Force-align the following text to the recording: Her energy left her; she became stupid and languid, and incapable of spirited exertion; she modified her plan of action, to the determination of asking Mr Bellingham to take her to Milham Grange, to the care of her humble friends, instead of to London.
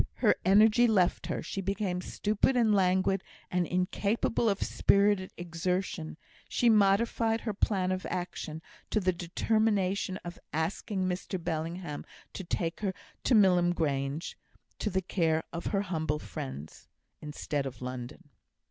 Her 0.15 0.33
energy 0.43 0.87
left 0.87 1.27
her; 1.27 1.43
she 1.43 1.61
became 1.61 2.01
stupid 2.01 2.57
and 2.57 2.73
languid, 2.73 3.23
and 3.51 3.67
incapable 3.67 4.49
of 4.49 4.63
spirited 4.63 5.31
exertion; 5.37 6.17
she 6.49 6.69
modified 6.71 7.41
her 7.41 7.53
plan 7.53 7.91
of 7.91 8.07
action, 8.09 8.63
to 8.89 8.99
the 8.99 9.13
determination 9.13 10.17
of 10.25 10.39
asking 10.53 11.03
Mr 11.03 11.37
Bellingham 11.43 12.03
to 12.33 12.43
take 12.43 12.79
her 12.79 12.95
to 13.25 13.35
Milham 13.35 13.75
Grange, 13.75 14.39
to 14.79 14.89
the 14.89 15.03
care 15.03 15.43
of 15.53 15.67
her 15.67 15.81
humble 15.83 16.17
friends, 16.17 16.87
instead 17.21 17.67
of 17.67 17.77
to 17.77 17.83
London. 17.85 18.29